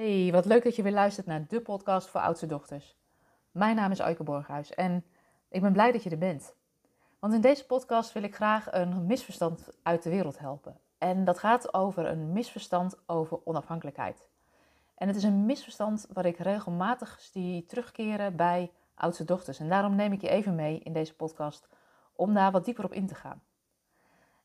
Hey, 0.00 0.32
wat 0.32 0.44
leuk 0.44 0.64
dat 0.64 0.76
je 0.76 0.82
weer 0.82 0.92
luistert 0.92 1.26
naar 1.26 1.46
de 1.48 1.60
podcast 1.60 2.08
voor 2.08 2.20
oudste 2.20 2.46
dochters. 2.46 2.96
Mijn 3.50 3.76
naam 3.76 3.90
is 3.90 4.00
Aike 4.00 4.22
Borghuis 4.22 4.74
en 4.74 5.04
ik 5.48 5.60
ben 5.60 5.72
blij 5.72 5.92
dat 5.92 6.02
je 6.02 6.10
er 6.10 6.18
bent. 6.18 6.54
Want 7.18 7.34
in 7.34 7.40
deze 7.40 7.66
podcast 7.66 8.12
wil 8.12 8.22
ik 8.22 8.34
graag 8.34 8.72
een 8.72 9.06
misverstand 9.06 9.68
uit 9.82 10.02
de 10.02 10.10
wereld 10.10 10.38
helpen. 10.38 10.78
En 10.98 11.24
dat 11.24 11.38
gaat 11.38 11.74
over 11.74 12.06
een 12.06 12.32
misverstand 12.32 12.96
over 13.06 13.40
onafhankelijkheid. 13.44 14.28
En 14.94 15.06
het 15.06 15.16
is 15.16 15.22
een 15.22 15.46
misverstand 15.46 16.06
wat 16.12 16.24
ik 16.24 16.38
regelmatig 16.38 17.20
zie 17.20 17.66
terugkeren 17.66 18.36
bij 18.36 18.70
oudste 18.94 19.24
dochters. 19.24 19.58
En 19.58 19.68
daarom 19.68 19.94
neem 19.94 20.12
ik 20.12 20.20
je 20.20 20.28
even 20.28 20.54
mee 20.54 20.78
in 20.78 20.92
deze 20.92 21.16
podcast 21.16 21.68
om 22.12 22.34
daar 22.34 22.52
wat 22.52 22.64
dieper 22.64 22.84
op 22.84 22.92
in 22.92 23.06
te 23.06 23.14
gaan. 23.14 23.42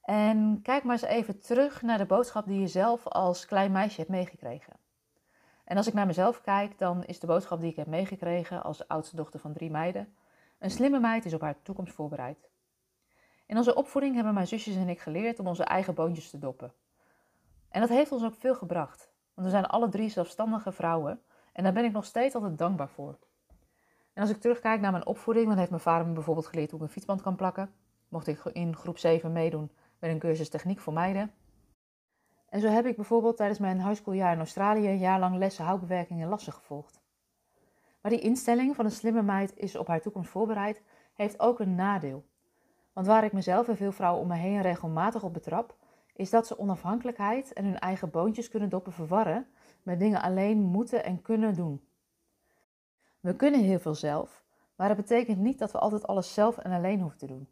En 0.02 0.60
kijk 0.62 0.84
maar 0.84 0.94
eens 0.94 1.10
even 1.10 1.40
terug 1.40 1.82
naar 1.82 1.98
de 1.98 2.06
boodschap 2.06 2.46
die 2.46 2.60
je 2.60 2.68
zelf 2.68 3.08
als 3.08 3.46
klein 3.46 3.72
meisje 3.72 4.00
hebt 4.00 4.12
meegekregen. 4.12 4.84
En 5.66 5.78
als 5.78 5.88
ik 5.88 5.94
naar 5.94 6.06
mezelf 6.06 6.42
kijk, 6.42 6.78
dan 6.78 7.04
is 7.04 7.20
de 7.20 7.28
boodschap 7.28 7.60
die 7.60 7.70
ik 7.70 7.76
heb 7.76 7.88
meegekregen 7.88 8.64
als 8.64 8.88
oudste 8.88 9.16
dochter 9.16 9.40
van 9.40 9.54
drie 9.54 9.72
meiden: 9.72 10.16
een 10.60 10.72
slimme 10.72 11.00
meid 11.00 11.26
is 11.26 11.34
op 11.34 11.42
haar 11.42 11.62
toekomst 11.62 11.94
voorbereid. 11.94 12.50
In 13.46 13.58
onze 13.58 13.76
opvoeding 13.76 14.16
hebben 14.16 14.34
mijn 14.34 14.48
zusjes 14.48 14.76
en 14.76 14.90
ik 14.90 15.00
geleerd 15.00 15.40
om 15.40 15.48
onze 15.48 15.64
eigen 15.64 15.94
boontjes 15.94 16.30
te 16.30 16.38
doppen. 16.38 16.74
En 17.70 17.82
dat 17.82 17.90
heeft 17.90 18.12
ons 18.12 18.24
ook 18.24 18.36
veel 18.36 18.56
gebracht, 18.56 19.12
want 19.34 19.48
we 19.48 19.54
zijn 19.54 19.66
alle 19.66 19.90
drie 19.90 20.10
zelfstandige 20.10 20.72
vrouwen 20.72 21.22
en 21.54 21.64
daar 21.64 21.74
ben 21.74 21.86
ik 21.86 21.92
nog 21.92 22.06
steeds 22.06 22.36
altijd 22.36 22.58
dankbaar 22.58 22.90
voor. 22.90 23.18
En 24.14 24.22
als 24.22 24.30
ik 24.30 24.42
terugkijk 24.42 24.82
naar 24.82 24.92
mijn 24.92 25.06
opvoeding, 25.06 25.48
dan 25.48 25.58
heeft 25.58 25.70
mijn 25.70 25.82
vader 25.82 26.08
me 26.08 26.14
bijvoorbeeld 26.14 26.48
geleerd 26.48 26.72
hoe 26.72 26.80
ik 26.80 26.86
een 26.86 26.92
fietsband 26.92 27.22
kan 27.22 27.36
plakken. 27.36 27.74
Mocht 28.08 28.28
ik 28.28 28.46
in 28.46 28.76
groep 28.76 28.98
7 28.98 29.32
meedoen 29.32 29.72
met 30.00 30.12
een 30.12 30.20
cursus 30.20 30.50
techniek 30.50 30.80
voor 30.80 30.94
meiden. 30.94 31.32
En 32.50 32.60
zo 32.60 32.68
heb 32.68 32.86
ik 32.86 32.96
bijvoorbeeld 32.96 33.38
tijdens 33.38 33.60
mijn 33.60 33.84
highschooljaar 33.84 34.34
in 34.34 34.38
Australië 34.38 34.88
een 34.88 34.98
jaar 34.98 35.20
lang 35.20 35.38
lessen 35.38 35.66
houtbewerking 35.66 36.22
en 36.22 36.28
lassen 36.28 36.54
gevolgd. 36.54 37.02
Maar 38.02 38.12
die 38.12 38.22
instelling 38.22 38.76
van 38.76 38.86
een 38.86 38.92
slimme 38.92 39.22
meid 39.22 39.58
is 39.58 39.76
op 39.76 39.88
haar 39.88 40.02
toekomst 40.02 40.30
voorbereid, 40.30 40.82
heeft 41.14 41.40
ook 41.40 41.60
een 41.60 41.76
nadeel. 41.76 42.26
Want 42.94 43.08
waar 43.08 43.24
ik 43.24 43.34
mezelf 43.34 43.68
en 43.68 43.78
veel 43.78 43.92
vrouwen 43.92 44.22
om 44.22 44.28
me 44.28 44.36
heen 44.36 44.62
regelmatig 44.62 45.24
op 45.24 45.34
betrap, 45.34 45.76
is 46.14 46.30
dat 46.30 46.48
ze 46.48 46.60
onafhankelijkheid 46.60 47.54
en 47.54 47.66
hun 47.66 47.80
eigen 47.80 48.10
boontjes 48.10 48.50
kunnen 48.50 48.70
doppen 48.70 48.94
verwarren 48.94 49.48
met 49.84 50.00
dingen 50.00 50.22
alleen 50.22 50.62
moeten 50.62 51.04
en 51.04 51.22
kunnen 51.22 51.56
doen. 51.56 51.88
We 53.20 53.36
kunnen 53.36 53.64
heel 53.64 53.80
veel 53.80 53.96
zelf, 53.96 54.44
maar 54.76 54.88
dat 54.88 54.98
betekent 54.98 55.38
niet 55.38 55.60
dat 55.60 55.72
we 55.72 55.80
altijd 55.80 56.08
alles 56.08 56.34
zelf 56.34 56.58
en 56.58 56.72
alleen 56.72 57.00
hoeven 57.00 57.20
te 57.20 57.28
doen. 57.28 57.48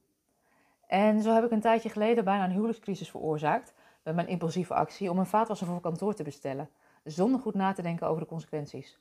En 0.87 1.21
zo 1.21 1.33
heb 1.33 1.43
ik 1.43 1.51
een 1.51 1.61
tijdje 1.61 1.89
geleden 1.89 2.23
bijna 2.23 2.43
een 2.43 2.51
huwelijkscrisis 2.51 3.09
veroorzaakt 3.09 3.73
met 4.03 4.15
mijn 4.15 4.27
impulsieve 4.27 4.73
actie 4.73 5.11
om 5.11 5.17
een 5.17 5.25
vaatwasser 5.25 5.67
voor 5.67 5.81
kantoor 5.81 6.13
te 6.13 6.23
bestellen, 6.23 6.69
zonder 7.03 7.39
goed 7.39 7.53
na 7.53 7.73
te 7.73 7.81
denken 7.81 8.07
over 8.07 8.21
de 8.21 8.27
consequenties. 8.27 8.99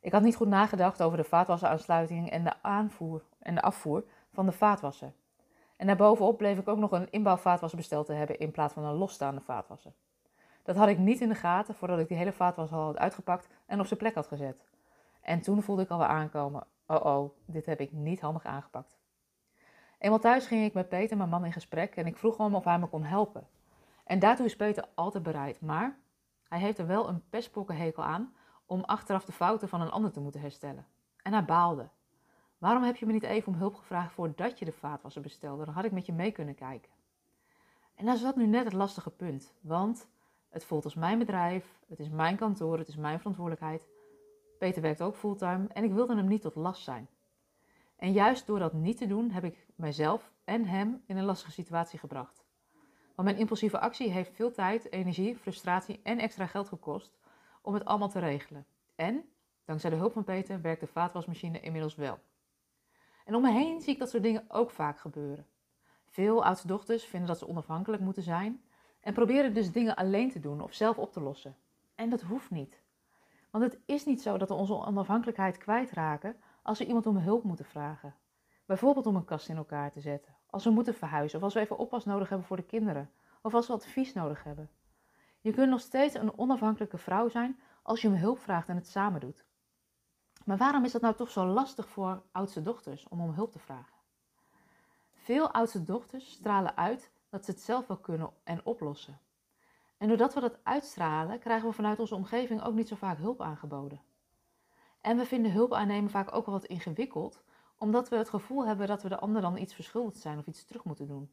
Ik 0.00 0.12
had 0.12 0.22
niet 0.22 0.36
goed 0.36 0.48
nagedacht 0.48 1.02
over 1.02 1.16
de 1.18 1.24
vaatwasseraansluiting 1.24 2.30
en 2.30 2.44
de 2.44 2.62
aanvoer 2.62 3.22
en 3.38 3.54
de 3.54 3.62
afvoer 3.62 4.04
van 4.32 4.46
de 4.46 4.52
vaatwasser. 4.52 5.12
En 5.76 5.86
daarbovenop 5.86 6.38
bleef 6.38 6.58
ik 6.58 6.68
ook 6.68 6.78
nog 6.78 6.92
een 6.92 7.10
inbouwvaatwasser 7.10 7.78
besteld 7.78 8.06
te 8.06 8.12
hebben 8.12 8.38
in 8.38 8.50
plaats 8.50 8.74
van 8.74 8.84
een 8.84 8.94
losstaande 8.94 9.40
vaatwasser. 9.40 9.92
Dat 10.62 10.76
had 10.76 10.88
ik 10.88 10.98
niet 10.98 11.20
in 11.20 11.28
de 11.28 11.34
gaten 11.34 11.74
voordat 11.74 11.98
ik 11.98 12.08
die 12.08 12.16
hele 12.16 12.32
vaatwasser 12.32 12.76
al 12.76 12.84
had 12.84 12.98
uitgepakt 12.98 13.48
en 13.66 13.80
op 13.80 13.86
zijn 13.86 13.98
plek 13.98 14.14
had 14.14 14.26
gezet. 14.26 14.64
En 15.20 15.40
toen 15.40 15.62
voelde 15.62 15.82
ik 15.82 15.90
alweer 15.90 16.06
aankomen, 16.06 16.66
oh 16.86 17.04
oh, 17.04 17.30
dit 17.44 17.66
heb 17.66 17.80
ik 17.80 17.92
niet 17.92 18.20
handig 18.20 18.44
aangepakt. 18.44 18.96
Eenmaal 19.98 20.18
thuis 20.18 20.46
ging 20.46 20.64
ik 20.64 20.74
met 20.74 20.88
Peter, 20.88 21.16
mijn 21.16 21.28
man, 21.28 21.44
in 21.44 21.52
gesprek 21.52 21.96
en 21.96 22.06
ik 22.06 22.16
vroeg 22.16 22.36
hem 22.36 22.54
of 22.54 22.64
hij 22.64 22.78
me 22.78 22.86
kon 22.86 23.02
helpen. 23.02 23.46
En 24.06 24.18
daartoe 24.18 24.46
is 24.46 24.56
Peter 24.56 24.88
altijd 24.94 25.22
bereid, 25.22 25.60
maar 25.60 25.98
hij 26.48 26.58
heeft 26.58 26.78
er 26.78 26.86
wel 26.86 27.08
een 27.08 27.28
pestpokkenhekel 27.28 28.04
aan 28.04 28.34
om 28.66 28.84
achteraf 28.84 29.24
de 29.24 29.32
fouten 29.32 29.68
van 29.68 29.80
een 29.80 29.90
ander 29.90 30.12
te 30.12 30.20
moeten 30.20 30.40
herstellen. 30.40 30.86
En 31.22 31.32
hij 31.32 31.44
baalde. 31.44 31.88
Waarom 32.58 32.82
heb 32.82 32.96
je 32.96 33.06
me 33.06 33.12
niet 33.12 33.22
even 33.22 33.52
om 33.52 33.58
hulp 33.58 33.74
gevraagd 33.74 34.12
voordat 34.12 34.58
je 34.58 34.64
de 34.64 34.72
vaatwasser 34.72 35.22
bestelde? 35.22 35.64
Dan 35.64 35.74
had 35.74 35.84
ik 35.84 35.92
met 35.92 36.06
je 36.06 36.12
mee 36.12 36.30
kunnen 36.30 36.54
kijken. 36.54 36.90
En 37.94 38.04
daar 38.04 38.16
zat 38.16 38.36
nu 38.36 38.46
net 38.46 38.64
het 38.64 38.72
lastige 38.72 39.10
punt, 39.10 39.54
want 39.60 40.08
het 40.48 40.64
voelt 40.64 40.84
als 40.84 40.94
mijn 40.94 41.18
bedrijf, 41.18 41.78
het 41.88 41.98
is 41.98 42.08
mijn 42.08 42.36
kantoor, 42.36 42.78
het 42.78 42.88
is 42.88 42.96
mijn 42.96 43.18
verantwoordelijkheid. 43.18 43.88
Peter 44.58 44.82
werkt 44.82 45.02
ook 45.02 45.16
fulltime 45.16 45.66
en 45.68 45.84
ik 45.84 45.92
wilde 45.92 46.16
hem 46.16 46.26
niet 46.26 46.42
tot 46.42 46.54
last 46.54 46.82
zijn. 46.82 47.08
En 47.96 48.12
juist 48.12 48.46
door 48.46 48.58
dat 48.58 48.72
niet 48.72 48.98
te 48.98 49.06
doen, 49.06 49.30
heb 49.30 49.44
ik 49.44 49.66
mijzelf 49.74 50.32
en 50.44 50.66
hem 50.66 51.02
in 51.06 51.16
een 51.16 51.24
lastige 51.24 51.52
situatie 51.52 51.98
gebracht. 51.98 52.45
Want 53.16 53.28
mijn 53.28 53.40
impulsieve 53.40 53.78
actie 53.78 54.10
heeft 54.10 54.34
veel 54.34 54.52
tijd, 54.52 54.92
energie, 54.92 55.36
frustratie 55.36 56.00
en 56.02 56.18
extra 56.18 56.46
geld 56.46 56.68
gekost 56.68 57.18
om 57.62 57.74
het 57.74 57.84
allemaal 57.84 58.08
te 58.08 58.18
regelen. 58.18 58.66
En, 58.94 59.24
dankzij 59.64 59.90
de 59.90 59.96
hulp 59.96 60.12
van 60.12 60.24
Peter, 60.24 60.60
werkt 60.60 60.80
de 60.80 60.86
vaatwasmachine 60.86 61.60
inmiddels 61.60 61.94
wel. 61.94 62.18
En 63.24 63.34
om 63.34 63.42
me 63.42 63.52
heen 63.52 63.80
zie 63.80 63.92
ik 63.92 63.98
dat 63.98 64.10
soort 64.10 64.22
dingen 64.22 64.44
ook 64.48 64.70
vaak 64.70 64.98
gebeuren. 64.98 65.46
Veel 66.06 66.44
oudste 66.44 66.66
dochters 66.66 67.04
vinden 67.04 67.28
dat 67.28 67.38
ze 67.38 67.48
onafhankelijk 67.48 68.02
moeten 68.02 68.22
zijn 68.22 68.62
en 69.00 69.14
proberen 69.14 69.54
dus 69.54 69.72
dingen 69.72 69.96
alleen 69.96 70.30
te 70.30 70.40
doen 70.40 70.60
of 70.60 70.74
zelf 70.74 70.98
op 70.98 71.12
te 71.12 71.20
lossen. 71.20 71.56
En 71.94 72.10
dat 72.10 72.20
hoeft 72.20 72.50
niet. 72.50 72.82
Want 73.50 73.64
het 73.64 73.78
is 73.86 74.04
niet 74.04 74.22
zo 74.22 74.38
dat 74.38 74.48
we 74.48 74.54
onze 74.54 74.74
onafhankelijkheid 74.74 75.58
kwijtraken 75.58 76.36
als 76.62 76.78
we 76.78 76.86
iemand 76.86 77.06
om 77.06 77.16
hulp 77.16 77.42
moeten 77.42 77.64
vragen. 77.64 78.14
Bijvoorbeeld 78.66 79.06
om 79.06 79.16
een 79.16 79.24
kast 79.24 79.48
in 79.48 79.56
elkaar 79.56 79.92
te 79.92 80.00
zetten, 80.00 80.36
als 80.46 80.64
we 80.64 80.70
moeten 80.70 80.94
verhuizen 80.94 81.38
of 81.38 81.44
als 81.44 81.54
we 81.54 81.60
even 81.60 81.78
oppas 81.78 82.04
nodig 82.04 82.28
hebben 82.28 82.46
voor 82.46 82.56
de 82.56 82.62
kinderen 82.62 83.10
of 83.42 83.54
als 83.54 83.66
we 83.66 83.72
advies 83.72 84.12
nodig 84.12 84.44
hebben. 84.44 84.70
Je 85.40 85.52
kunt 85.52 85.70
nog 85.70 85.80
steeds 85.80 86.14
een 86.14 86.38
onafhankelijke 86.38 86.98
vrouw 86.98 87.28
zijn 87.28 87.60
als 87.82 88.02
je 88.02 88.08
om 88.08 88.14
hulp 88.14 88.38
vraagt 88.38 88.68
en 88.68 88.76
het 88.76 88.86
samen 88.88 89.20
doet. 89.20 89.44
Maar 90.44 90.56
waarom 90.56 90.84
is 90.84 90.92
dat 90.92 91.02
nou 91.02 91.14
toch 91.14 91.30
zo 91.30 91.46
lastig 91.46 91.88
voor 91.88 92.22
oudste 92.32 92.62
dochters 92.62 93.08
om 93.08 93.20
om 93.20 93.30
hulp 93.30 93.52
te 93.52 93.58
vragen? 93.58 93.96
Veel 95.12 95.50
oudste 95.50 95.82
dochters 95.82 96.30
stralen 96.30 96.76
uit 96.76 97.10
dat 97.28 97.44
ze 97.44 97.50
het 97.50 97.60
zelf 97.60 97.86
wel 97.86 97.96
kunnen 97.96 98.30
en 98.44 98.64
oplossen. 98.64 99.18
En 99.98 100.08
doordat 100.08 100.34
we 100.34 100.40
dat 100.40 100.64
uitstralen, 100.64 101.38
krijgen 101.38 101.68
we 101.68 101.74
vanuit 101.74 101.98
onze 101.98 102.14
omgeving 102.14 102.62
ook 102.62 102.74
niet 102.74 102.88
zo 102.88 102.96
vaak 102.96 103.18
hulp 103.18 103.40
aangeboden. 103.40 104.00
En 105.00 105.16
we 105.16 105.24
vinden 105.24 105.52
hulp 105.52 105.72
aannemen 105.72 106.10
vaak 106.10 106.34
ook 106.34 106.46
wel 106.46 106.54
wat 106.54 106.64
ingewikkeld, 106.64 107.42
omdat 107.78 108.08
we 108.08 108.16
het 108.16 108.28
gevoel 108.28 108.66
hebben 108.66 108.86
dat 108.86 109.02
we 109.02 109.08
de 109.08 109.18
ander 109.18 109.42
dan 109.42 109.56
iets 109.56 109.74
verschuldigd 109.74 110.18
zijn 110.18 110.38
of 110.38 110.46
iets 110.46 110.64
terug 110.64 110.84
moeten 110.84 111.06
doen. 111.06 111.30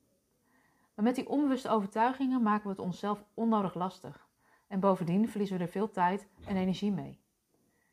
Maar 0.96 1.06
met 1.06 1.16
die 1.16 1.30
onbewuste 1.30 1.70
overtuigingen 1.70 2.42
maken 2.42 2.64
we 2.64 2.70
het 2.70 2.80
onszelf 2.80 3.24
onnodig 3.34 3.74
lastig. 3.74 4.28
En 4.68 4.80
bovendien 4.80 5.30
verliezen 5.30 5.58
we 5.58 5.64
er 5.64 5.70
veel 5.70 5.92
tijd 5.92 6.28
en 6.46 6.56
energie 6.56 6.92
mee. 6.92 7.20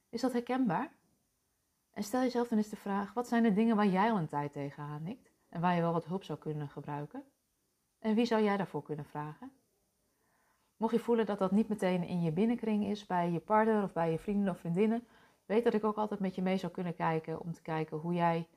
Is 0.08 0.20
dat 0.20 0.32
herkenbaar? 0.32 0.92
En 1.92 2.02
stel 2.02 2.20
jezelf 2.20 2.48
dan 2.48 2.58
eens 2.58 2.68
de 2.68 2.76
vraag: 2.76 3.12
wat 3.12 3.28
zijn 3.28 3.42
de 3.42 3.52
dingen 3.52 3.76
waar 3.76 3.86
jij 3.86 4.10
al 4.10 4.18
een 4.18 4.28
tijd 4.28 4.52
tegenaan 4.52 5.02
nikt 5.02 5.32
en 5.48 5.60
waar 5.60 5.74
je 5.74 5.80
wel 5.80 5.92
wat 5.92 6.04
hulp 6.04 6.24
zou 6.24 6.38
kunnen 6.38 6.68
gebruiken? 6.68 7.24
En 7.98 8.14
wie 8.14 8.24
zou 8.24 8.42
jij 8.42 8.56
daarvoor 8.56 8.82
kunnen 8.82 9.04
vragen? 9.04 9.52
Mocht 10.76 10.92
je 10.92 10.98
voelen 10.98 11.26
dat 11.26 11.38
dat 11.38 11.50
niet 11.50 11.68
meteen 11.68 12.02
in 12.02 12.22
je 12.22 12.32
binnenkring 12.32 12.84
is, 12.84 13.06
bij 13.06 13.30
je 13.30 13.40
partner 13.40 13.82
of 13.82 13.92
bij 13.92 14.10
je 14.10 14.18
vrienden 14.18 14.52
of 14.52 14.58
vriendinnen, 14.58 15.06
weet 15.50 15.64
dat 15.64 15.74
ik 15.74 15.84
ook 15.84 15.96
altijd 15.96 16.20
met 16.20 16.34
je 16.34 16.42
mee 16.42 16.56
zou 16.56 16.72
kunnen 16.72 16.94
kijken 16.94 17.40
om 17.40 17.52
te 17.52 17.62
kijken 17.62 17.96
hoe 17.96 18.14
jij 18.14 18.48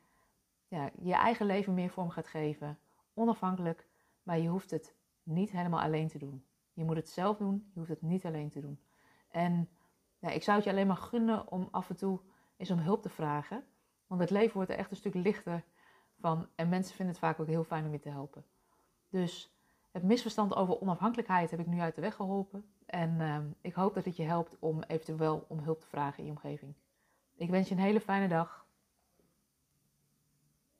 ja, 0.67 0.89
je 1.01 1.13
eigen 1.13 1.45
leven 1.45 1.73
meer 1.73 1.89
vorm 1.89 2.09
gaat 2.09 2.27
geven. 2.27 2.79
Onafhankelijk, 3.13 3.87
maar 4.23 4.39
je 4.39 4.47
hoeft 4.47 4.71
het 4.71 4.95
niet 5.23 5.51
helemaal 5.51 5.81
alleen 5.81 6.07
te 6.07 6.17
doen. 6.17 6.45
Je 6.73 6.83
moet 6.83 6.95
het 6.95 7.09
zelf 7.09 7.37
doen, 7.37 7.69
je 7.73 7.79
hoeft 7.79 7.89
het 7.89 8.01
niet 8.01 8.25
alleen 8.25 8.49
te 8.49 8.61
doen. 8.61 8.79
En 9.29 9.69
ja, 10.19 10.29
ik 10.29 10.43
zou 10.43 10.55
het 10.57 10.65
je 10.65 10.71
alleen 10.71 10.87
maar 10.87 10.97
gunnen 10.97 11.51
om 11.51 11.67
af 11.71 11.89
en 11.89 11.95
toe 11.95 12.19
eens 12.57 12.71
om 12.71 12.79
hulp 12.79 13.01
te 13.01 13.09
vragen. 13.09 13.63
Want 14.07 14.21
het 14.21 14.29
leven 14.29 14.55
wordt 14.55 14.71
er 14.71 14.77
echt 14.77 14.91
een 14.91 14.97
stuk 14.97 15.13
lichter 15.13 15.63
van. 16.19 16.47
En 16.55 16.69
mensen 16.69 16.95
vinden 16.95 17.15
het 17.15 17.23
vaak 17.23 17.39
ook 17.39 17.47
heel 17.47 17.63
fijn 17.63 17.85
om 17.85 17.91
je 17.91 17.99
te 17.99 18.09
helpen. 18.09 18.45
Dus 19.09 19.53
het 19.91 20.03
misverstand 20.03 20.55
over 20.55 20.81
onafhankelijkheid 20.81 21.51
heb 21.51 21.59
ik 21.59 21.67
nu 21.67 21.79
uit 21.79 21.95
de 21.95 22.01
weg 22.01 22.15
geholpen. 22.15 22.65
En 22.85 23.21
ehm, 23.21 23.45
ik 23.61 23.73
hoop 23.73 23.93
dat 23.93 24.05
het 24.05 24.15
je 24.15 24.23
helpt 24.23 24.57
om 24.59 24.83
eventueel 24.83 25.45
om 25.47 25.59
hulp 25.59 25.79
te 25.79 25.87
vragen 25.87 26.19
in 26.19 26.25
je 26.25 26.31
omgeving. 26.31 26.73
Ik 27.35 27.49
wens 27.49 27.69
je 27.69 27.75
een 27.75 27.81
hele 27.81 28.01
fijne 28.01 28.27
dag. 28.27 28.65